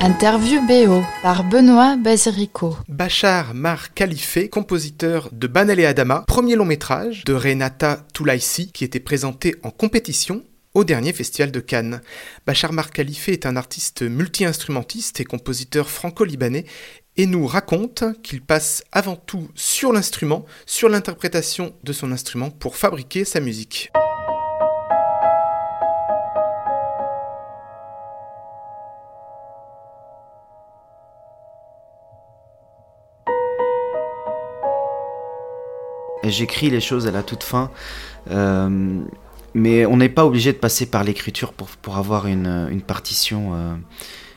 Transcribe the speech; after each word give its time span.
Interview 0.00 0.60
BO 0.64 1.02
par 1.22 1.42
Benoît 1.42 1.96
Basirico. 1.96 2.76
Bachar 2.86 3.52
Mar 3.52 3.92
Khalife, 3.94 4.48
compositeur 4.48 5.28
de 5.32 5.48
Banel 5.48 5.80
et 5.80 5.86
Adama, 5.86 6.22
premier 6.28 6.54
long 6.54 6.64
métrage 6.64 7.24
de 7.24 7.32
Renata 7.32 8.06
Toulaisi 8.14 8.70
qui 8.70 8.84
était 8.84 9.00
présenté 9.00 9.56
en 9.64 9.70
compétition 9.70 10.44
au 10.72 10.84
dernier 10.84 11.12
festival 11.12 11.50
de 11.50 11.58
Cannes. 11.58 12.00
Bachar 12.46 12.72
Mar 12.72 12.92
Khalife 12.92 13.28
est 13.28 13.44
un 13.44 13.56
artiste 13.56 14.02
multi-instrumentiste 14.02 15.18
et 15.18 15.24
compositeur 15.24 15.90
franco-libanais 15.90 16.64
et 17.16 17.26
nous 17.26 17.48
raconte 17.48 18.04
qu'il 18.22 18.40
passe 18.40 18.84
avant 18.92 19.16
tout 19.16 19.48
sur 19.56 19.92
l'instrument, 19.92 20.46
sur 20.64 20.88
l'interprétation 20.88 21.74
de 21.82 21.92
son 21.92 22.12
instrument 22.12 22.50
pour 22.50 22.76
fabriquer 22.76 23.24
sa 23.24 23.40
musique. 23.40 23.90
J'écris 36.28 36.70
les 36.70 36.80
choses 36.80 37.06
à 37.06 37.10
la 37.10 37.22
toute 37.22 37.42
fin. 37.42 37.70
Euh, 38.30 39.00
mais 39.54 39.86
on 39.86 39.96
n'est 39.96 40.08
pas 40.08 40.26
obligé 40.26 40.52
de 40.52 40.58
passer 40.58 40.86
par 40.86 41.04
l'écriture 41.04 41.52
pour, 41.52 41.68
pour 41.68 41.96
avoir 41.96 42.26
une, 42.26 42.68
une 42.70 42.82
partition 42.82 43.54
euh, 43.54 43.74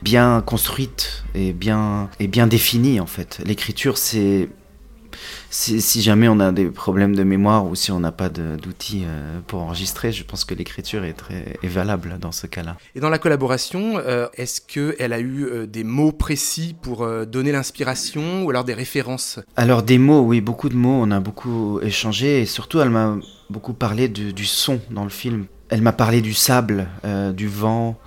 bien 0.00 0.42
construite 0.44 1.24
et 1.34 1.52
bien, 1.52 2.08
et 2.18 2.26
bien 2.26 2.46
définie 2.46 2.98
en 3.00 3.06
fait. 3.06 3.40
L'écriture 3.44 3.98
c'est 3.98 4.48
si, 5.52 6.00
jamais 6.00 6.28
on 6.28 6.40
a 6.40 6.50
des 6.50 6.66
problèmes 6.66 7.14
de 7.14 7.22
mémoire 7.24 7.66
ou 7.66 7.74
si 7.74 7.92
on 7.92 8.00
n'a 8.00 8.10
pas 8.10 8.30
d'outils 8.30 9.02
euh, 9.04 9.38
pour 9.46 9.60
enregistrer, 9.60 10.10
je 10.10 10.24
pense 10.24 10.46
que 10.46 10.54
l'écriture 10.54 11.04
est 11.04 11.12
très 11.12 11.58
est 11.62 11.68
valable 11.68 12.16
dans 12.18 12.32
ce 12.32 12.46
cas-là. 12.46 12.78
Et 12.94 13.00
dans 13.00 13.10
la 13.10 13.18
collaboration, 13.18 13.98
euh, 13.98 14.28
est-ce 14.34 14.62
qu'elle 14.62 15.12
a 15.12 15.20
eu 15.20 15.44
euh, 15.44 15.66
des 15.66 15.84
mots 15.84 16.12
précis 16.12 16.74
pour 16.80 17.06
donner 17.26 17.52
l'inspiration 17.52 18.44
ou 18.44 18.50
alors 18.50 18.64
des 18.64 18.72
références? 18.72 19.40
Alors 19.56 19.82
des 19.82 19.98
mots, 19.98 20.22
oui, 20.22 20.40
beaucoup 20.40 20.70
de 20.70 20.74
mots, 20.74 21.02
on 21.02 21.10
a 21.10 21.20
beaucoup 21.20 21.80
échangé 21.82 22.40
et 22.40 22.46
surtout 22.46 22.80
elle 22.80 22.90
m'a 22.90 23.16
beaucoup 23.50 23.74
parlé 23.74 24.08
du 24.08 24.46
son 24.46 24.80
dans 24.90 25.04
le 25.04 25.10
film. 25.10 25.44
Elle 25.68 25.82
m'a 25.82 25.92
parlé 25.92 26.22
du 26.22 26.32
sable, 26.32 26.88
du 27.34 27.48
vent. 27.48 27.98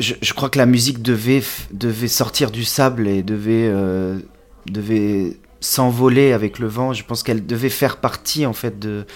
Je, 0.00 0.14
je, 0.20 0.32
crois 0.32 0.48
que 0.48 0.58
la 0.58 0.66
musique 0.66 1.02
devait, 1.02 1.42
devait 1.72 2.08
sortir 2.08 2.50
du 2.50 2.64
sable 2.64 3.06
et 3.08 3.22
devait, 3.22 3.70
devait 4.66 5.36
s'envoler 5.62 6.32
avec 6.32 6.58
le 6.58 6.66
vent. 6.66 6.92
Je 6.92 7.04
pense 7.04 7.22
qu'elle 7.22 7.46
devait 7.46 7.70
faire 7.70 7.96
partie 7.96 8.44
en 8.44 8.52
fait 8.52 8.78
de, 8.78 9.06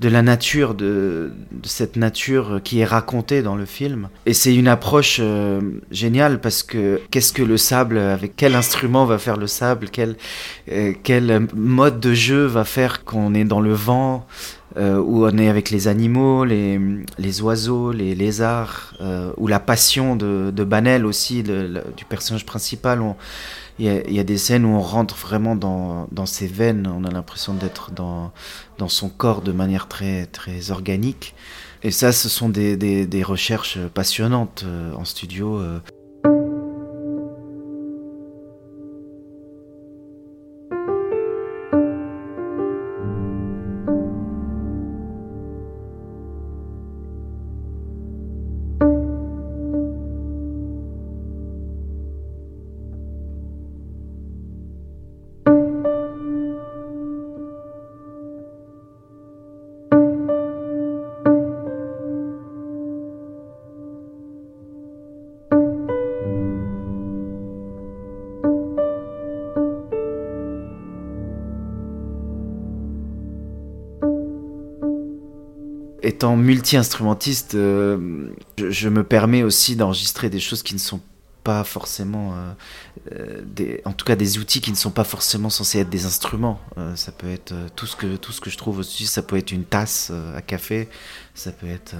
de 0.00 0.08
la 0.08 0.22
nature, 0.22 0.74
de, 0.74 1.32
cette 1.64 1.96
nature 1.96 2.60
qui 2.62 2.80
est 2.80 2.84
racontée 2.84 3.42
dans 3.42 3.56
le 3.56 3.66
film. 3.66 4.08
Et 4.24 4.32
c'est 4.32 4.54
une 4.54 4.68
approche 4.68 5.18
euh, 5.20 5.60
géniale 5.90 6.40
parce 6.40 6.62
que 6.62 7.00
qu'est-ce 7.10 7.32
que 7.32 7.42
le 7.42 7.56
sable, 7.56 7.98
avec 7.98 8.36
quel 8.36 8.54
instrument 8.54 9.04
va 9.04 9.18
faire 9.18 9.36
le 9.36 9.48
sable, 9.48 9.88
quel, 9.90 10.16
euh, 10.70 10.94
quel 11.02 11.48
mode 11.54 12.00
de 12.00 12.14
jeu 12.14 12.46
va 12.46 12.64
faire 12.64 13.04
qu'on 13.04 13.34
est 13.34 13.44
dans 13.44 13.60
le 13.60 13.72
vent, 13.72 14.24
euh, 14.76 14.98
où 14.98 15.26
on 15.26 15.36
est 15.36 15.48
avec 15.48 15.70
les 15.70 15.88
animaux, 15.88 16.44
les, 16.44 16.80
les 17.18 17.42
oiseaux, 17.42 17.90
les 17.90 18.14
lézards, 18.14 18.94
ou 19.36 19.48
la 19.48 19.58
passion 19.58 20.14
de, 20.14 20.64
Banel 20.64 21.06
aussi, 21.06 21.42
du 21.42 22.04
personnage 22.08 22.46
principal. 22.46 23.00
Il 23.78 23.86
y, 23.86 24.18
a, 24.18 24.24
des 24.24 24.38
scènes 24.38 24.64
où 24.64 24.70
on 24.70 24.80
rentre 24.80 25.14
vraiment 25.14 25.54
dans, 25.54 26.08
dans 26.10 26.26
ses 26.26 26.48
veines, 26.48 26.86
on 26.92 27.04
a 27.04 27.10
l'impression 27.10 27.54
d'être 27.54 27.92
dans, 27.92 28.32
dans 28.78 28.88
son 28.88 29.08
corps 29.08 29.40
de 29.40 29.52
manière 29.52 29.86
très, 29.86 30.26
très 30.26 30.70
organique. 30.72 31.34
Et 31.84 31.92
ça, 31.92 32.10
ce 32.10 32.28
sont 32.28 32.48
des, 32.48 32.76
des, 32.76 33.06
des 33.06 33.22
recherches 33.22 33.78
passionnantes 33.94 34.64
euh, 34.66 34.92
en 34.94 35.04
studio. 35.04 35.60
Étant 76.08 76.36
multi-instrumentiste, 76.36 77.54
euh, 77.54 78.30
je, 78.56 78.88
me 78.88 79.04
permets 79.04 79.42
aussi 79.42 79.76
d'enregistrer 79.76 80.30
des 80.30 80.40
choses 80.40 80.62
qui 80.62 80.74
ne 80.74 80.78
sont 80.78 81.00
pas 81.44 81.64
forcément, 81.64 82.34
euh, 82.34 83.44
euh, 83.60 83.76
en 83.84 83.92
tout 83.92 84.06
cas 84.06 84.16
des 84.16 84.38
outils 84.38 84.60
qui 84.60 84.70
ne 84.70 84.76
sont 84.76 84.90
pas 84.90 85.04
forcément 85.04 85.50
censés 85.50 85.80
être 85.80 85.90
des 85.90 86.06
instruments. 86.06 86.60
ça 86.94 87.12
peut 87.12 87.28
être 87.30 87.54
tout 87.76 87.86
ce 87.86 87.94
que 87.94 88.16
tout 88.16 88.32
ce 88.32 88.40
que 88.40 88.50
je 88.50 88.56
trouve 88.56 88.78
aussi, 88.78 89.06
ça 89.06 89.22
peut 89.22 89.36
être 89.36 89.52
une 89.52 89.64
tasse 89.64 90.10
à 90.34 90.42
café, 90.42 90.88
ça 91.34 91.52
peut 91.52 91.68
être 91.68 91.94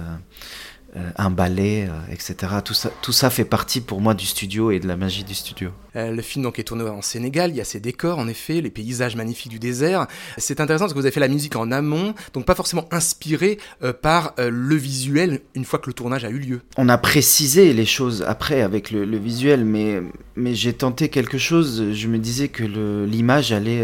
un 1.17 1.29
ballet, 1.29 1.87
euh, 1.87 2.13
etc. 2.13 2.53
Tout 2.63 2.73
ça, 2.73 2.89
tout 3.01 3.11
ça 3.11 3.29
fait 3.29 3.45
partie 3.45 3.81
pour 3.81 4.01
moi 4.01 4.13
du 4.13 4.25
studio 4.25 4.71
et 4.71 4.79
de 4.79 4.87
la 4.87 4.97
magie 4.97 5.23
du 5.23 5.35
studio. 5.35 5.69
Euh, 5.95 6.11
le 6.11 6.21
film 6.21 6.43
donc 6.43 6.59
est 6.59 6.63
tourné 6.63 6.83
en 6.83 7.01
Sénégal, 7.01 7.51
il 7.51 7.57
y 7.57 7.61
a 7.61 7.65
ces 7.65 7.79
décors 7.79 8.19
en 8.19 8.27
effet, 8.27 8.61
les 8.61 8.69
paysages 8.69 9.15
magnifiques 9.15 9.51
du 9.51 9.59
désert. 9.59 10.07
C'est 10.37 10.59
intéressant 10.59 10.85
parce 10.85 10.93
que 10.93 10.99
vous 10.99 11.05
avez 11.05 11.11
fait 11.11 11.19
la 11.19 11.27
musique 11.27 11.55
en 11.55 11.71
amont, 11.71 12.13
donc 12.33 12.45
pas 12.45 12.55
forcément 12.55 12.87
inspiré 12.91 13.57
par 14.01 14.33
le 14.37 14.75
visuel 14.75 15.41
une 15.55 15.65
fois 15.65 15.79
que 15.79 15.87
le 15.87 15.93
tournage 15.93 16.25
a 16.25 16.29
eu 16.29 16.39
lieu. 16.39 16.61
On 16.77 16.89
a 16.89 16.97
précisé 16.97 17.73
les 17.73 17.85
choses 17.85 18.23
après 18.27 18.61
avec 18.61 18.91
le, 18.91 19.17
visuel, 19.17 19.65
mais, 19.65 20.01
mais 20.35 20.53
j'ai 20.53 20.73
tenté 20.73 21.09
quelque 21.09 21.37
chose, 21.37 21.91
je 21.93 22.07
me 22.07 22.17
disais 22.17 22.47
que 22.47 22.63
l'image 23.05 23.51
allait 23.51 23.83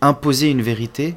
imposer 0.00 0.50
une 0.50 0.62
vérité 0.62 1.14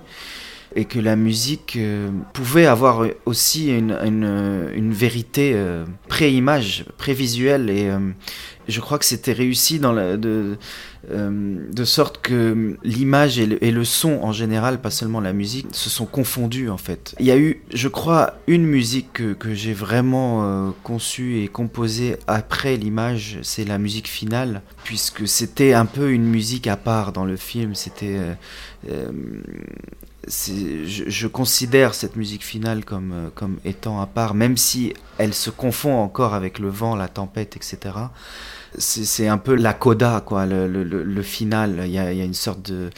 et 0.75 0.85
que 0.85 0.99
la 0.99 1.15
musique 1.15 1.75
euh, 1.77 2.09
pouvait 2.33 2.65
avoir 2.65 3.05
aussi 3.25 3.69
une, 3.69 3.97
une, 4.03 4.91
vérité 4.91 5.53
euh, 5.55 5.85
pré-image, 6.07 6.85
pré-visuelle 6.97 7.69
et 7.69 7.89
euh, 7.89 7.99
je 8.67 8.79
crois 8.79 8.99
que 8.99 9.05
c'était 9.05 9.33
réussi 9.33 9.79
dans 9.79 9.91
la, 9.91 10.17
de, 10.17 10.57
sorte 11.83 12.21
que 12.21 12.77
l'image 12.83 13.39
et, 13.39 13.45
le 13.71 13.83
son 13.83 14.19
en 14.21 14.31
général, 14.31 14.79
pas 14.79 14.89
seulement 14.89 15.19
la 15.19 15.33
musique, 15.33 15.67
se 15.71 15.89
sont 15.89 16.05
confondus 16.05 16.69
en 16.69 16.77
fait. 16.77 17.15
Il 17.19 17.25
y 17.25 17.31
a 17.31 17.37
eu, 17.37 17.61
je 17.73 17.87
crois, 17.87 18.35
une 18.47 18.65
musique 18.65 19.37
que, 19.37 19.53
j'ai 19.53 19.73
vraiment 19.73 20.73
conçue 20.83 21.43
et 21.43 21.47
composée 21.47 22.17
après 22.27 22.77
l'image, 22.77 23.39
c'est 23.41 23.65
la 23.65 23.77
musique 23.77 24.07
finale, 24.07 24.61
puisque 24.83 25.27
c'était 25.27 25.73
un 25.73 25.85
peu 25.85 26.11
une 26.11 26.25
musique 26.25 26.67
à 26.67 26.77
part 26.77 27.11
dans 27.11 27.25
le 27.25 27.35
film, 27.35 27.75
c'était 27.75 28.17
je, 30.27 31.03
je, 31.07 31.27
considère 31.27 31.93
cette 31.93 32.15
musique 32.15 32.43
finale 32.43 32.85
comme, 32.85 33.11
euh, 33.11 33.29
comme 33.33 33.57
étant 33.65 34.01
à 34.01 34.05
part, 34.05 34.33
même 34.33 34.57
si 34.57 34.93
elle 35.17 35.33
se 35.33 35.49
confond 35.49 35.95
encore 35.99 36.33
avec 36.33 36.59
le 36.59 36.69
vent, 36.69 36.95
la 36.95 37.07
tempête, 37.07 37.55
etc. 37.55 37.95
C'est 38.77 39.27
un 39.27 39.37
peu 39.37 39.55
la 39.55 39.73
coda, 39.73 40.23
quoi, 40.25 40.45
le, 40.45 40.67
le, 40.67 40.83
le 40.83 41.21
final. 41.21 41.81
Il 41.85 41.91
y, 41.91 41.99
a, 41.99 42.11
il 42.11 42.17
y 42.17 42.21
a 42.21 42.25
une 42.25 42.33
sorte 42.33 42.71
de 42.71 42.89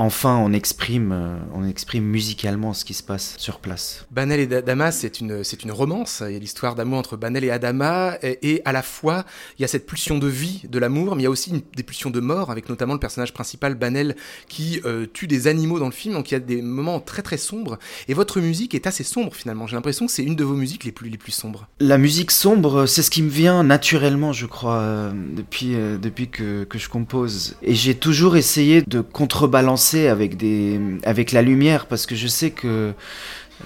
enfin 0.00 0.36
on 0.38 0.52
exprime, 0.52 1.12
euh, 1.12 1.36
on 1.54 1.66
exprime 1.66 2.04
musicalement 2.04 2.72
ce 2.72 2.84
qui 2.84 2.94
se 2.94 3.02
passe 3.02 3.34
sur 3.36 3.58
place. 3.58 4.06
Banel 4.10 4.40
et 4.40 4.56
Adama, 4.56 4.92
c'est 4.92 5.20
une, 5.20 5.44
c'est 5.44 5.62
une 5.62 5.72
romance. 5.72 6.22
Il 6.26 6.32
y 6.32 6.36
a 6.36 6.38
l'histoire 6.38 6.74
d'amour 6.74 6.98
entre 6.98 7.16
Banel 7.16 7.44
et 7.44 7.50
Adama, 7.50 8.16
et, 8.22 8.62
à 8.64 8.72
la 8.72 8.82
fois 8.82 9.24
il 9.58 9.62
y 9.62 9.64
a 9.64 9.68
cette 9.68 9.86
pulsion 9.86 10.18
de 10.18 10.26
vie, 10.26 10.62
de 10.68 10.78
l'amour, 10.78 11.16
mais 11.16 11.22
il 11.22 11.24
y 11.24 11.26
a 11.26 11.30
aussi 11.30 11.64
des 11.76 11.82
pulsions 11.82 12.10
de 12.10 12.20
mort, 12.20 12.50
avec 12.50 12.68
notamment 12.68 12.94
le 12.94 13.00
personnage 13.00 13.34
principal 13.34 13.74
Banel 13.74 14.16
qui 14.48 14.80
euh, 14.86 15.06
tue 15.12 15.26
des 15.26 15.46
animaux 15.48 15.78
dans 15.78 15.86
le 15.86 15.92
film. 15.92 16.14
Donc 16.14 16.30
il 16.30 16.34
y 16.34 16.36
a 16.36 16.40
des 16.40 16.62
moments 16.62 17.00
très 17.00 17.22
très 17.22 17.36
sombres. 17.36 17.78
Et 18.08 18.14
votre 18.14 18.40
musique 18.40 18.74
est 18.74 18.86
assez 18.86 19.04
sombre 19.04 19.34
finalement. 19.34 19.66
J'ai 19.66 19.76
l'impression 19.76 20.06
que 20.06 20.12
c'est 20.12 20.24
une 20.24 20.36
de 20.36 20.44
vos 20.44 20.54
musiques 20.54 20.84
les 20.84 20.92
plus 20.92 21.10
les 21.10 21.18
plus 21.18 21.32
sombres. 21.32 21.68
La 21.78 21.98
musique 21.98 22.30
sombre, 22.30 22.86
c'est 22.86 23.02
ce 23.02 23.10
qui 23.10 23.22
me 23.22 23.28
vient 23.30 23.62
naturellement, 23.64 24.32
je 24.32 24.46
crois, 24.46 24.78
euh, 24.78 25.12
depuis 25.36 25.74
depuis 26.00 26.28
que, 26.28 26.64
que 26.64 26.78
je 26.78 26.88
compose. 26.88 27.56
Et 27.62 27.74
j'ai 27.74 27.94
toujours 27.94 28.36
essayé 28.38 28.82
de 28.82 29.02
contrebalancer 29.02 29.89
avec, 29.94 30.36
des, 30.36 30.80
avec 31.04 31.32
la 31.32 31.42
lumière 31.42 31.86
parce 31.86 32.06
que 32.06 32.14
je 32.14 32.26
sais 32.26 32.50
que 32.50 32.94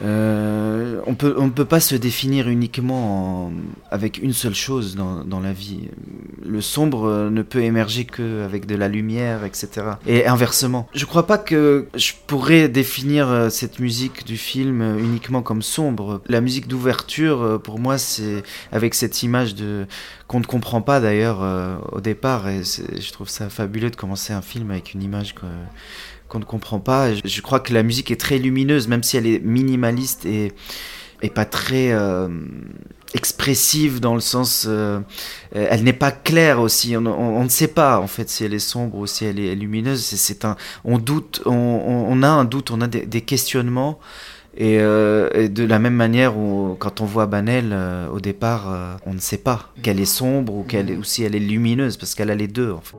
euh, 0.03 1.01
on 1.07 1.15
peut 1.15 1.37
on 1.39 1.45
ne 1.45 1.51
peut 1.51 1.65
pas 1.65 1.79
se 1.79 1.95
définir 1.95 2.49
uniquement 2.49 3.53
avec 3.91 4.19
une 4.19 4.33
seule 4.33 4.55
chose 4.55 4.97
dans, 4.97 5.25
dans, 5.25 5.39
la 5.39 5.53
vie. 5.53 5.89
le 6.45 6.61
sombre 6.61 7.29
ne 7.31 7.43
peut 7.43 7.63
émerger 7.63 8.05
qu'avec 8.05 8.67
de 8.67 8.75
la 8.75 8.89
lumière, 8.89 9.45
etc. 9.45 9.69
Et 10.07 10.27
inversement. 10.27 10.89
Je 10.95 11.05
crois 11.05 11.27
pas 11.27 11.39
que 11.39 11.87
je 11.95 12.13
pourrais 12.27 12.69
définir 12.69 13.49
cette 13.51 13.79
musique 13.79 14.27
du 14.27 14.37
film 14.37 14.99
uniquement 14.99 15.43
comme 15.43 15.63
sombre. 15.63 16.23
La 16.27 16.41
musique 16.41 16.67
d'ouverture, 16.67 17.61
pour 17.63 17.79
moi, 17.79 17.99
c'est 17.99 18.43
avec 18.73 18.95
cette 18.95 19.23
image 19.23 19.55
de 19.55 19.87
qu'on 20.27 20.41
ne 20.41 20.45
comprend 20.45 20.81
pas 20.81 21.01
d'ailleurs 21.01 21.43
au 21.93 22.01
départ. 22.01 22.49
Et 22.49 22.63
je 22.65 23.13
trouve 23.13 23.29
ça 23.29 23.49
fabuleux 23.49 23.91
de 23.91 23.97
commencer 23.97 24.33
un 24.33 24.43
film 24.43 24.71
avec 24.71 24.95
une 24.95 25.03
image 25.03 25.35
qu'on 26.29 26.39
ne 26.39 26.45
comprend 26.45 26.81
pas. 26.81 27.15
Je 27.15 27.41
crois 27.41 27.61
que 27.61 27.73
la 27.73 27.83
musique 27.83 28.11
est 28.11 28.21
très 28.21 28.39
lumineuse, 28.39 28.89
même 28.89 29.03
si 29.03 29.17
elle 29.17 29.27
est 29.27 29.41
minimaliste 29.41 30.27
et, 30.27 30.53
et 31.25 31.31
pas 31.31 31.47
très 31.47 31.93
euh, 31.93 32.29
expressive 33.15 34.01
dans 34.01 34.15
le 34.15 34.21
sens. 34.21 34.67
Euh, 34.69 35.01
elle 35.55 35.83
n'est 35.83 35.93
pas 35.93 36.13
claire 36.13 36.61
aussi. 36.61 36.97
On, 36.97 37.43
ne 37.43 37.49
sait 37.49 37.69
pas 37.69 37.99
en 37.99 38.07
fait 38.07 38.29
si 38.29 38.45
elle 38.45 38.55
est 38.55 38.59
sombre 38.59 38.99
ou 38.99 39.07
si 39.07 39.25
elle 39.25 39.41
est 39.41 39.55
lumineuse. 39.55 40.03
C'est 40.03 40.45
un, 40.45 40.57
on 40.85 40.99
doute, 40.99 41.43
on, 41.47 42.23
a 42.23 42.29
un 42.29 42.45
doute, 42.45 42.71
on 42.71 42.81
a 42.81 42.87
des, 42.87 43.21
questionnements. 43.23 43.99
Euh, 44.61 45.31
et, 45.35 45.49
de 45.49 45.65
la 45.65 45.81
même 45.81 45.95
manière 45.95 46.35
quand 46.79 47.01
on 47.01 47.07
voit 47.07 47.27
Banel 47.27 47.77
au 48.13 48.21
départ, 48.21 48.99
on 49.07 49.15
ne 49.15 49.19
sait 49.19 49.39
pas 49.39 49.73
qu'elle 49.83 50.01
est 50.01 50.05
sombre 50.05 50.55
ou, 50.55 50.63
qu'elle, 50.63 50.93
ou 50.99 51.05
si 51.05 51.25
elle 51.25 51.35
est 51.35 51.41
lumineuse 51.41 51.97
parce 51.97 52.15
qu'elle 52.15 52.31
a 52.31 52.37
les 52.37 52.49
deux 52.49 52.71
en 52.71 52.81
fait. 52.81 52.97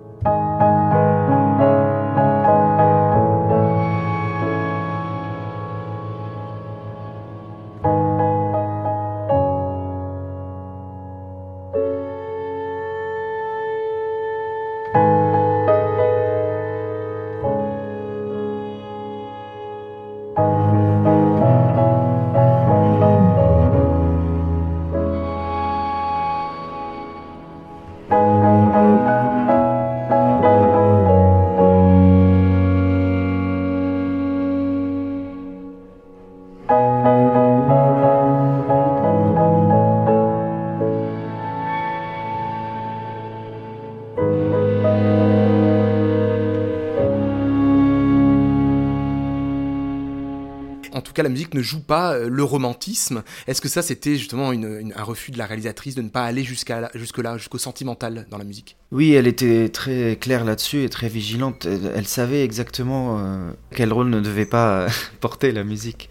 La 51.25 51.29
musique 51.29 51.53
ne 51.55 51.61
joue 51.61 51.81
pas 51.81 52.13
euh, 52.13 52.29
le 52.29 52.43
romantisme. 52.43 53.23
Est-ce 53.47 53.59
que 53.59 53.67
ça 53.67 53.81
c'était 53.81 54.15
justement 54.15 54.51
un 54.51 55.03
refus 55.03 55.31
de 55.31 55.37
la 55.37 55.45
réalisatrice 55.45 55.95
de 55.95 56.01
ne 56.01 56.09
pas 56.09 56.23
aller 56.23 56.43
jusqu'à 56.43 56.89
jusque 56.93 57.17
là, 57.17 57.37
jusqu'au 57.37 57.57
sentimental 57.57 58.27
dans 58.29 58.37
la 58.37 58.43
musique? 58.43 58.77
Oui, 58.91 59.13
elle 59.13 59.27
était 59.27 59.69
très 59.69 60.17
claire 60.21 60.45
là-dessus 60.45 60.83
et 60.83 60.89
très 60.89 61.09
vigilante. 61.09 61.65
Elle, 61.65 62.05
savait 62.05 62.43
exactement 62.43 63.17
euh, 63.19 63.51
quel 63.71 63.91
rôle 63.91 64.09
ne 64.09 64.21
devait 64.21 64.45
pas 64.45 64.81
euh, 64.81 64.89
porter 65.19 65.51
la 65.51 65.63
musique. 65.63 66.09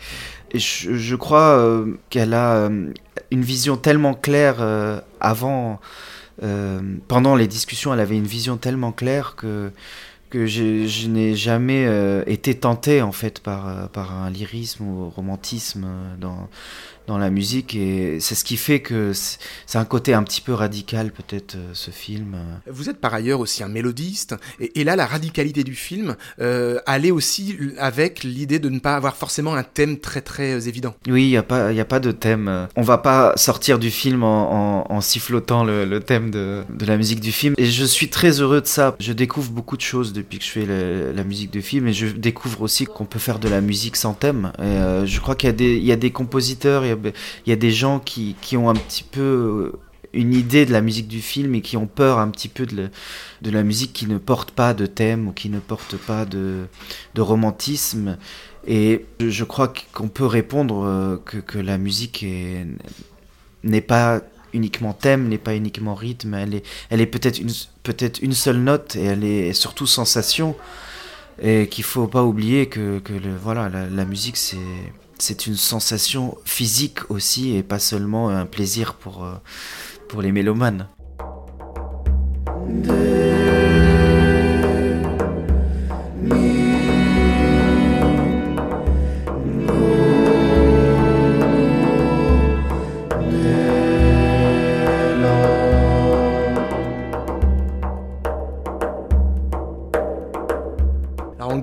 Et 0.50 0.58
je, 0.58 1.16
crois 1.16 1.84
qu'elle 2.10 2.32
a 2.32 2.70
une 3.32 3.42
vision 3.42 3.76
tellement 3.76 4.14
claire 4.14 4.64
avant, 5.18 5.80
pendant 7.08 7.34
les 7.34 7.48
discussions, 7.48 7.92
elle 7.92 7.98
avait 7.98 8.16
une 8.16 8.28
vision 8.28 8.56
tellement 8.56 8.92
claire 8.92 9.34
que 9.34 9.72
que 10.34 10.46
je, 10.46 11.06
n'ai 11.06 11.36
jamais 11.36 11.86
euh, 11.86 12.24
été 12.26 12.58
tenté 12.58 13.02
en 13.02 13.12
fait 13.12 13.38
par, 13.38 13.68
euh, 13.68 13.86
par 13.86 14.12
un 14.12 14.30
lyrisme 14.30 14.84
ou 14.84 15.08
romantisme 15.08 15.84
euh, 15.86 16.16
dans, 16.18 16.48
dans 17.06 17.18
la 17.18 17.30
musique 17.30 17.74
et 17.74 18.18
c'est 18.20 18.34
ce 18.34 18.44
qui 18.44 18.56
fait 18.56 18.80
que 18.80 19.12
c'est 19.66 19.78
un 19.78 19.84
côté 19.84 20.14
un 20.14 20.22
petit 20.22 20.40
peu 20.40 20.52
radical 20.52 21.12
peut-être 21.12 21.56
euh, 21.56 21.70
ce 21.74 21.90
film. 21.90 22.36
Vous 22.66 22.88
êtes 22.88 23.00
par 23.00 23.12
ailleurs 23.12 23.40
aussi 23.40 23.62
un 23.62 23.68
mélodiste 23.68 24.34
et, 24.60 24.84
là 24.84 24.96
la 24.96 25.06
radicalité 25.06 25.64
du 25.64 25.74
film 25.74 26.16
euh, 26.40 26.78
allait 26.86 27.10
aussi 27.10 27.56
avec 27.78 28.24
l'idée 28.24 28.58
de 28.58 28.68
ne 28.68 28.78
pas 28.78 28.96
avoir 28.96 29.16
forcément 29.16 29.54
un 29.54 29.62
thème 29.62 29.98
très 29.98 30.22
très 30.22 30.52
euh, 30.54 30.60
évident. 30.60 30.94
Oui, 31.08 31.24
il 31.24 31.28
n'y 31.28 31.36
a, 31.36 31.42
pas, 31.42 31.68
a 31.68 31.84
pas 31.84 32.00
de 32.00 32.10
thème. 32.10 32.68
On 32.76 32.82
va 32.82 32.98
pas 32.98 33.34
sortir 33.36 33.78
du 33.78 33.90
film 33.90 34.22
en, 34.22 34.90
en, 34.90 35.00
sifflotant 35.00 35.64
le, 35.64 35.84
le 35.84 36.00
thème 36.00 36.30
de, 36.30 36.62
de, 36.70 36.86
la 36.86 36.96
musique 36.96 37.20
du 37.20 37.32
film 37.32 37.54
et 37.58 37.66
je 37.66 37.84
suis 37.84 38.08
très 38.08 38.40
heureux 38.40 38.60
de 38.60 38.66
ça. 38.66 38.96
Je 38.98 39.12
découvre 39.12 39.50
beaucoup 39.50 39.76
de 39.76 39.82
choses 39.82 40.12
depuis 40.12 40.38
que 40.38 40.44
je 40.44 40.50
fais 40.50 40.66
la 41.12 41.24
musique 41.24 41.50
du 41.50 41.60
film 41.60 41.88
et 41.88 41.92
je 41.92 42.06
découvre 42.06 42.62
aussi 42.62 42.86
qu'on 42.86 43.04
peut 43.04 43.18
faire 43.18 43.38
de 43.38 43.48
la 43.48 43.60
musique 43.60 43.96
sans 43.96 44.14
thème. 44.14 44.52
Et, 44.58 45.06
je 45.06 45.20
crois 45.20 45.34
qu'il 45.34 45.48
y, 45.48 45.50
a 45.50 45.54
des, 45.54 45.76
il 45.76 45.84
y 45.84 45.92
a 45.92 45.96
des 45.96 46.10
compositeurs, 46.10 46.84
il 47.04 47.50
y 47.50 47.52
a 47.52 47.56
des 47.56 47.70
gens 47.70 47.98
qui, 48.00 48.36
qui, 48.40 48.56
ont 48.56 48.68
un 48.68 48.74
petit 48.74 49.04
peu 49.04 49.20
euh, 49.20 49.72
une 50.12 50.32
idée 50.32 50.66
de 50.66 50.72
la 50.72 50.80
musique 50.80 51.08
du 51.08 51.20
film 51.20 51.54
et 51.54 51.60
qui 51.60 51.76
ont 51.76 51.86
peur 51.86 52.18
un 52.18 52.28
petit 52.28 52.48
peu 52.48 52.66
de, 52.66 52.90
de 53.42 53.50
la 53.50 53.62
musique 53.62 53.92
qui 53.92 54.06
ne 54.06 54.18
porte 54.18 54.50
pas 54.52 54.74
de 54.74 54.86
thème 54.86 55.28
ou 55.28 55.32
qui 55.32 55.48
ne 55.48 55.60
porte 55.60 55.96
pas 55.96 56.24
de, 56.24 56.66
de 57.14 57.20
romantisme. 57.20 58.16
Et 58.66 59.04
je 59.20 59.44
crois 59.44 59.72
qu'on 59.92 60.08
peut 60.08 60.26
répondre 60.26 60.84
euh, 60.84 61.16
que, 61.24 61.38
que 61.38 61.58
la 61.58 61.78
musique 61.78 62.24
n'est 63.62 63.80
pas 63.80 64.20
uniquement 64.54 64.92
thème, 64.92 65.28
n'est 65.28 65.38
pas 65.38 65.54
uniquement 65.54 65.94
rythme, 65.94 66.34
elle 66.34 66.54
est, 66.54 66.66
elle 66.88 67.00
est 67.00 67.06
peut-être 67.06 67.38
une, 67.38 67.50
peut 67.82 67.94
une 68.22 68.32
seule 68.32 68.58
note 68.58 68.96
et 68.96 69.02
elle 69.02 69.24
est 69.24 69.52
surtout 69.52 69.86
sensation. 69.86 70.56
Et 71.42 71.66
qu'il 71.68 71.82
faut 71.82 72.06
pas 72.06 72.22
oublier 72.22 72.68
que, 72.68 73.00
que 73.00 73.12
le, 73.12 73.36
voilà, 73.36 73.68
la 73.68 74.04
musique 74.04 74.36
c'est 74.36 74.56
c'est 75.18 75.46
une 75.46 75.56
sensation 75.56 76.36
physique 76.44 77.10
aussi 77.10 77.54
et 77.54 77.62
pas 77.62 77.78
seulement 77.78 78.28
un 78.30 78.46
plaisir 78.46 78.94
pour, 78.94 79.24
euh, 79.24 79.34
les 80.20 80.30
mélomanes. 80.30 80.86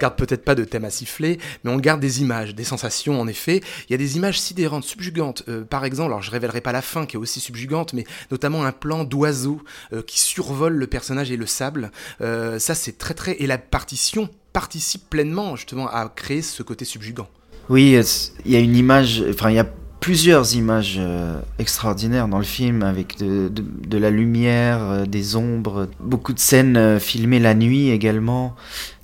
Garde 0.02 0.16
peut-être 0.16 0.44
pas 0.44 0.56
de 0.56 0.64
thème 0.64 0.86
à 0.86 0.90
siffler, 0.90 1.40
mais 1.64 1.72
on 1.72 1.78
garde 1.78 2.02
des 2.02 2.22
images, 2.22 2.56
des 2.56 2.64
sensations 2.64 3.22
en 3.22 3.28
effet. 3.28 3.62
Il 3.88 3.92
y 3.92 3.96
a 3.96 3.98
des 3.98 4.18
images 4.18 4.40
sidérantes, 4.40 4.84
subjugantes. 4.84 5.44
Euh, 5.48 5.64
par 5.64 5.86
exemple, 5.86 6.08
alors 6.08 6.22
je 6.22 6.32
révélerai 6.32 6.62
pas 6.62 6.72
la 6.72 6.82
fin 6.82 7.06
qui 7.06 7.16
est 7.16 7.20
aussi 7.20 7.40
subjugante, 7.40 7.94
mais 7.94 8.06
notamment 8.32 8.66
un 8.66 8.72
plan 8.72 9.04
d'oiseau 9.04 9.62
euh, 9.94 10.02
qui 10.02 10.20
survole 10.20 10.74
le 10.74 10.88
personnage 10.88 11.32
et 11.32 11.38
le 11.38 11.46
sable. 11.46 11.92
Euh, 12.22 12.60
ça 12.60 12.76
c'est 12.76 12.98
très 12.98 13.14
très... 13.14 13.34
Et 13.42 13.48
la 13.48 13.58
partition 13.58 14.30
participe 14.54 15.10
pleinement 15.10 15.56
justement 15.56 15.88
à 15.88 16.10
créer 16.10 16.42
ce 16.42 16.64
côté 16.64 16.84
subjugant. 16.84 17.30
Oui, 17.70 17.96
il 18.46 18.52
y 18.52 18.56
a 18.56 18.60
une 18.60 18.76
image, 18.76 19.24
enfin 19.30 19.50
il 19.50 19.56
y 19.56 19.60
a 19.60 19.68
plusieurs 20.02 20.56
images 20.56 21.00
extraordinaires 21.60 22.28
dans 22.28 22.40
le 22.40 22.44
film 22.44 22.82
avec 22.82 23.20
de, 23.20 23.50
de 23.50 23.98
la 23.98 24.10
lumière, 24.10 25.08
des 25.08 25.36
ombres, 25.36 25.88
beaucoup 26.00 26.34
de 26.34 26.40
scènes 26.40 27.00
filmées 27.00 27.40
la 27.40 27.54
nuit 27.54 27.92
également 27.92 28.56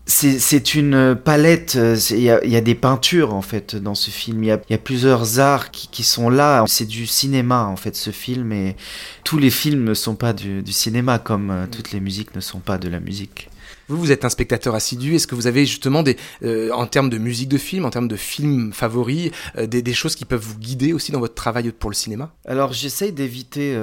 c'est 0.08 0.74
une 0.74 1.16
palette, 1.22 1.76
euh, 1.76 1.98
il 2.12 2.22
y, 2.22 2.30
a, 2.30 2.62
des 2.62 2.76
peintures 2.76 3.34
en 3.34 3.42
fait 3.42 3.76
dans 3.76 3.94
ce 3.94 4.10
film, 4.10 4.42
il 4.42 4.48
y 4.48 4.74
a, 4.74 4.78
plusieurs 4.78 5.40
arts 5.40 5.70
qui, 5.70 6.04
sont 6.04 6.30
là, 6.30 6.64
c'est 6.66 6.88
du 6.88 7.06
cinéma 7.06 7.66
en 7.66 7.76
fait 7.76 7.96
ce 7.96 8.12
film. 8.12 8.54
Et 8.54 8.78
tous 9.26 9.38
les 9.38 9.50
films 9.50 9.84
ne 9.84 9.94
sont 9.94 10.16
pas 10.16 10.32
du, 10.32 10.64
cinéma 10.72 11.20
comme 11.20 11.52
euh, 11.52 11.66
toutes 11.70 11.92
les 11.92 12.00
musiques 12.00 12.36
ne 12.36 12.40
sont 12.40 12.60
pas 12.60 12.78
de 12.78 12.88
la 12.88 13.02
musique. 13.02 13.50
Vous, 13.88 13.98
vous 13.98 14.12
êtes 14.12 14.25
un 14.25 14.29
spectateur 14.29 14.75
assidu. 14.75 15.15
Est-ce 15.15 15.27
que 15.27 15.36
vous 15.36 15.48
avez 15.48 15.65
justement 15.65 16.03
des, 16.03 16.17
euh, 16.44 16.72
en 16.72 16.86
termes 16.88 17.10
de 17.10 17.17
musique 17.17 17.50
de 17.50 17.58
film, 17.58 17.86
en 17.86 17.89
termes 17.89 18.08
de 18.08 18.15
films 18.15 18.74
favoris, 18.74 19.32
des, 19.58 19.82
des, 19.82 19.94
choses 19.94 20.15
qui 20.15 20.25
peuvent 20.25 20.41
vous 20.41 20.60
guider 20.60 20.94
aussi 20.94 21.12
dans 21.12 21.20
votre 21.20 21.36
travail 21.36 21.72
pour 21.72 21.89
le 21.89 21.96
cinéma? 21.96 22.34
Alors, 22.46 22.74
j'essaye 22.74 23.12
d'éviter 23.12 23.77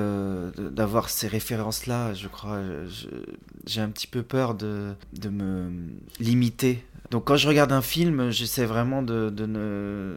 d'avoir 0.59 1.11
ces 1.11 1.29
références-là. 1.29 2.15
Je 2.15 2.29
crois, 2.29 2.61
j'ai 3.67 3.81
un 3.81 3.89
petit 3.89 4.07
peu 4.07 4.23
peur 4.23 4.55
de, 4.55 4.95
de 5.13 5.29
me 5.29 5.71
limiter. 6.21 6.85
Donc 7.11 7.25
quand 7.25 7.37
je 7.37 7.49
regarde 7.49 7.73
un 7.73 7.83
film, 7.83 8.31
j'essaie 8.31 8.65
vraiment 8.65 9.03
de, 9.03 9.31
de, 9.31 9.47
ne, 9.47 10.17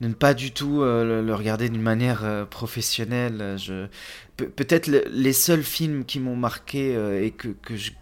ne 0.00 0.12
pas 0.12 0.34
du 0.34 0.52
tout 0.52 0.82
euh, 0.82 1.22
le, 1.22 1.34
regarder 1.34 1.68
d'une 1.68 1.82
manière 1.82 2.24
euh, 2.24 2.44
professionnelle. 2.44 3.56
Peut-être 4.36 4.88
les 4.88 5.32
seuls 5.32 5.62
films 5.62 6.04
qui 6.04 6.20
m'ont 6.20 6.36
marqué 6.36 6.94
euh, 6.96 7.24
et 7.24 7.30
que, 7.30 7.48
que 7.48 7.76
je, 7.76 7.92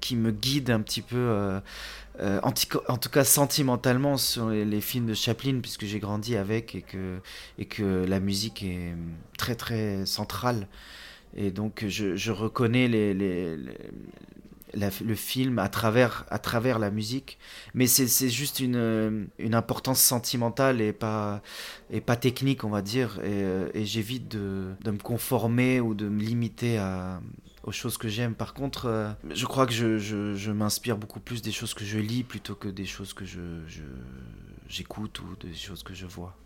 qui 0.00 0.16
me 0.16 0.30
guident 0.30 0.70
un 0.70 0.80
petit 0.80 1.02
peu, 1.02 1.60
en, 2.20 2.52
en, 2.88 2.98
tout 2.98 3.08
cas 3.10 3.24
sentimentalement, 3.24 4.16
sont 4.16 4.48
les, 4.48 4.80
films 4.80 5.06
de 5.06 5.14
Chaplin, 5.14 5.60
puisque 5.60 5.84
j'ai 5.84 5.98
grandi 5.98 6.36
avec 6.36 6.74
et 6.74 6.82
que, 6.82 7.18
et 7.58 7.64
que 7.64 8.04
la 8.04 8.20
musique 8.20 8.62
est 8.62 8.94
très 9.38 9.54
très 9.54 10.06
centrale 10.06 10.68
Et 11.36 11.50
donc 11.50 11.84
je, 11.88 12.16
je 12.16 12.32
reconnais 12.32 12.88
les, 12.88 13.14
les, 13.14 13.56
le 14.74 15.14
film 15.14 15.58
à 15.58 15.68
travers, 15.68 16.24
à 16.30 16.38
travers 16.38 16.78
la 16.78 16.90
musique. 16.90 17.38
Mais 17.74 17.86
c'est 17.86 18.28
juste 18.28 18.60
une, 18.60 19.28
une 19.38 19.54
importance 19.54 20.00
sentimentale 20.00 20.80
et 20.80 20.92
pas, 20.92 21.42
et 21.90 22.00
pas 22.00 22.16
technique, 22.16 22.64
on 22.64 22.70
va 22.70 22.82
dire. 22.82 23.18
Et, 23.22 23.42
euh, 23.42 23.68
et 23.74 23.84
j'évite 23.84 24.28
de, 24.28 24.72
de, 24.82 24.90
me 24.90 24.98
conformer 24.98 25.80
ou 25.80 25.94
de 25.94 26.08
me 26.08 26.20
limiter 26.20 26.78
à, 26.78 27.20
aux 27.62 27.72
choses 27.72 27.98
que 27.98 28.08
j'aime. 28.08 28.34
Par 28.34 28.54
contre, 28.54 28.86
euh, 28.86 29.12
je 29.30 29.46
crois 29.46 29.66
que 29.66 29.72
je, 29.72 30.50
m'inspire 30.50 30.96
beaucoup 30.96 31.20
plus 31.20 31.42
des 31.42 31.52
choses 31.52 31.74
que 31.74 31.84
je 31.84 31.98
lis 31.98 32.24
plutôt 32.24 32.54
que 32.54 32.68
des 32.68 32.86
choses 32.86 33.14
que 33.14 33.24
je, 33.24 33.40
j'écoute 34.68 35.20
ou 35.20 35.36
des 35.40 35.54
choses 35.54 35.82
que 35.82 35.94
je 35.94 36.06
vois. 36.06 36.36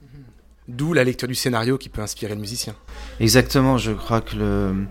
D'où 0.68 0.92
la 0.92 1.04
lecture 1.04 1.28
du 1.28 1.35
scénario 1.35 1.78
qui 1.78 1.88
peut 1.88 2.02
inspirer 2.02 2.35
le 2.35 2.40
musicien. 2.40 2.75
Exactement, 3.20 3.78
je 3.78 3.92
crois 3.92 4.20
que 4.20 4.37
le, 4.37 4.87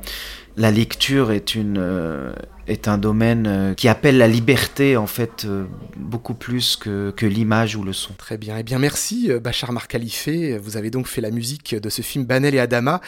la 0.57 0.71
lecture 0.71 1.31
est, 1.31 1.55
une, 1.55 1.77
euh, 1.77 2.33
est 2.67 2.87
un 2.87 2.97
domaine 2.97 3.45
euh, 3.47 3.73
qui 3.73 3.87
appelle 3.87 4.17
la 4.17 4.27
liberté 4.27 4.95
en 4.95 5.07
fait 5.07 5.43
euh, 5.45 5.65
beaucoup 5.97 6.33
plus 6.33 6.77
que, 6.77 7.11
que 7.11 7.25
l'image 7.25 7.75
ou 7.75 7.83
le 7.83 7.93
son. 7.93 8.13
Très 8.13 8.37
bien, 8.37 8.55
et 8.55 8.61
eh 8.61 8.63
bien 8.63 8.79
merci 8.79 9.29
Bachar 9.41 9.71
Marcalifé, 9.73 10.57
vous 10.57 10.77
avez 10.77 10.91
donc 10.91 11.07
fait 11.07 11.21
la 11.21 11.31
musique 11.31 11.75
de 11.75 11.89
ce 11.89 12.01
film 12.01 12.25
Banel 12.25 12.55
et 12.55 12.59
Adama, 12.59 13.01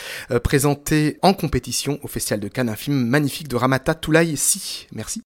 présenté 0.43 1.19
en 1.21 1.33
compétition 1.33 1.99
au 2.03 2.07
Festival 2.07 2.39
de 2.39 2.47
Cannes, 2.47 2.69
un 2.69 2.75
film 2.75 3.05
magnifique 3.05 3.47
de 3.47 3.55
Ramata 3.55 3.93
Toulaye 3.93 4.35
Si. 4.35 4.87
Merci. 4.91 5.21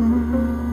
Mm-hmm. 0.00 0.69